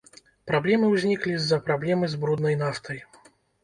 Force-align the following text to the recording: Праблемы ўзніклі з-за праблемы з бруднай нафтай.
Праблемы 0.51 0.89
ўзніклі 0.93 1.37
з-за 1.37 1.61
праблемы 1.71 2.05
з 2.17 2.21
бруднай 2.25 2.63
нафтай. 2.67 3.09